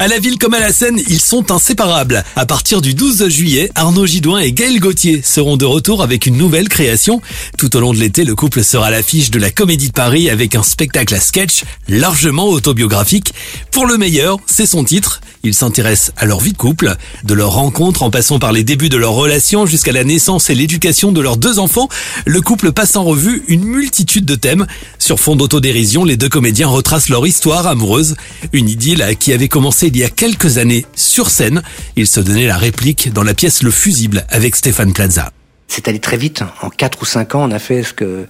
[0.00, 2.22] À la ville comme à la scène, ils sont inséparables.
[2.36, 6.36] À partir du 12 juillet, Arnaud Gidouin et Gaël Gauthier seront de retour avec une
[6.36, 7.20] nouvelle création.
[7.58, 10.30] Tout au long de l'été, le couple sera à l'affiche de la Comédie de Paris
[10.30, 13.34] avec un spectacle à sketch largement autobiographique.
[13.72, 15.20] Pour le meilleur, c'est son titre.
[15.42, 18.88] Il s'intéresse à leur vie de couple, de leur rencontre en passant par les débuts
[18.88, 21.88] de leur relation jusqu'à la naissance et l'éducation de leurs deux enfants.
[22.24, 24.66] Le couple passe en revue une multitude de thèmes.
[24.98, 28.16] Sur fond d'autodérision, les deux comédiens retracent leur histoire amoureuse.
[28.52, 31.62] Une idylle qui avait commencé il y a quelques années sur scène.
[31.96, 35.32] Il se donnait la réplique dans la pièce Le Fusible avec Stéphane Plaza.
[35.66, 36.42] C'est allé très vite.
[36.62, 38.26] En 4 ou 5 ans, on a fait ce que,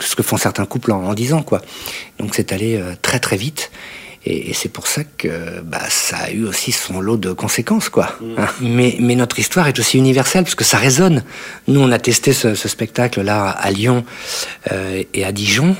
[0.00, 1.62] ce que font certains couples en, en 10 ans, quoi.
[2.18, 3.70] Donc c'est allé euh, très très vite.
[4.24, 7.88] Et, et c'est pour ça que bah, ça a eu aussi son lot de conséquences,
[7.88, 8.16] quoi.
[8.38, 8.46] Hein.
[8.60, 11.24] Mais, mais notre histoire est aussi universelle, parce que ça résonne.
[11.68, 14.04] Nous, on a testé ce, ce spectacle-là à Lyon
[14.70, 15.76] euh, et à Dijon,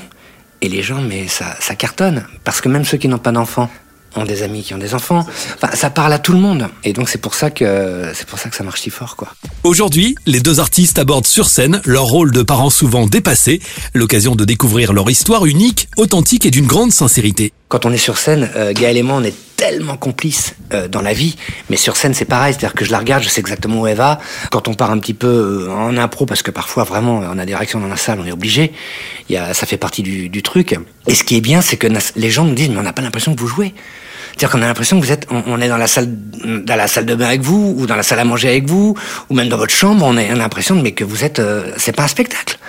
[0.61, 2.27] et les gens, mais ça, ça cartonne.
[2.43, 3.69] Parce que même ceux qui n'ont pas d'enfants
[4.15, 5.25] ont des amis qui ont des enfants.
[5.55, 6.67] Enfin, ça parle à tout le monde.
[6.83, 9.29] Et donc c'est pour ça que c'est pour ça que ça marche si fort, quoi.
[9.63, 13.61] Aujourd'hui, les deux artistes abordent sur scène leur rôle de parents souvent dépassés,
[13.93, 17.53] l'occasion de découvrir leur histoire unique, authentique et d'une grande sincérité.
[17.73, 21.01] Quand on est sur scène, euh, Gaël et moi, on est tellement complices euh, dans
[21.01, 21.35] la vie,
[21.71, 23.97] mais sur scène c'est pareil, c'est-à-dire que je la regarde, je sais exactement où elle
[23.97, 24.19] va.
[24.51, 27.45] Quand on part un petit peu euh, en impro, parce que parfois vraiment on a
[27.47, 28.73] des réactions dans la salle, on est obligé,
[29.31, 30.77] ça fait partie du, du truc.
[31.07, 33.01] Et ce qui est bien, c'est que les gens nous disent, mais on n'a pas
[33.01, 33.73] l'impression que vous jouez.
[34.27, 37.07] C'est-à-dire qu'on a l'impression que vous êtes, on, est dans la salle, dans la salle
[37.07, 38.95] de bain avec vous, ou dans la salle à manger avec vous,
[39.31, 41.95] ou même dans votre chambre, on, on a l'impression mais que vous êtes, euh, c'est
[41.95, 42.59] pas un spectacle.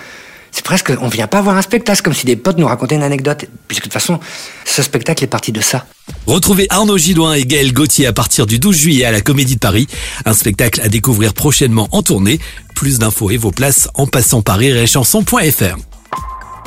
[0.65, 3.45] Presque, on vient pas voir un spectacle, comme si des potes nous racontaient une anecdote,
[3.67, 4.19] puisque de toute façon,
[4.65, 5.85] ce spectacle est parti de ça.
[6.25, 9.59] Retrouvez Arnaud Gidouin et Gaël Gauthier à partir du 12 juillet à la Comédie de
[9.59, 9.85] Paris,
[10.25, 12.39] un spectacle à découvrir prochainement en tournée.
[12.73, 15.77] Plus d'infos et vos places en passant par chanson.fr.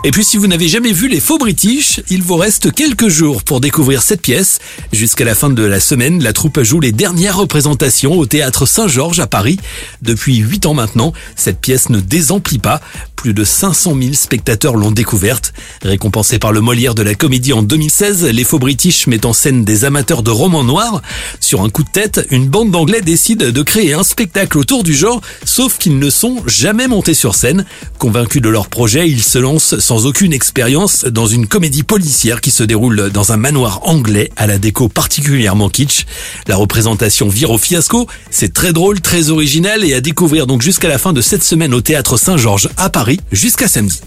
[0.04, 3.42] Et puis si vous n'avez jamais vu les faux British, il vous reste quelques jours
[3.42, 4.60] pour découvrir cette pièce.
[4.92, 9.18] Jusqu'à la fin de la semaine, la troupe joue les dernières représentations au théâtre Saint-Georges
[9.18, 9.58] à Paris.
[10.00, 12.80] Depuis 8 ans maintenant, cette pièce ne désemplit pas.
[13.18, 15.52] Plus de 500 000 spectateurs l'ont découverte.
[15.82, 19.64] Récompensée par le Molière de la comédie en 2016, les faux British mettent en scène
[19.64, 21.02] des amateurs de romans noirs.
[21.40, 24.94] Sur un coup de tête, une bande d'anglais décide de créer un spectacle autour du
[24.94, 27.64] genre, sauf qu'ils ne sont jamais montés sur scène.
[27.98, 32.52] Convaincus de leur projet, ils se lancent sans aucune expérience dans une comédie policière qui
[32.52, 36.06] se déroule dans un manoir anglais à la déco particulièrement kitsch.
[36.46, 40.88] La représentation vire au fiasco, c'est très drôle, très original et à découvrir donc jusqu'à
[40.88, 42.90] la fin de cette semaine au théâtre Saint-Georges à
[43.32, 44.00] Jusqu'à samedi.